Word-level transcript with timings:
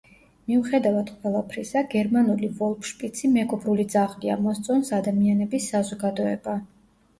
მიუხედავად 0.51 1.11
ყველაფრისა, 1.17 1.83
გერმანული 1.91 2.49
ვოლფშპიცი 2.63 3.31
მეგობრული 3.35 3.87
ძაღლია, 3.97 4.41
მოსწონს 4.49 4.93
ადამიანების 5.03 5.71
საზოგადოება. 5.77 6.61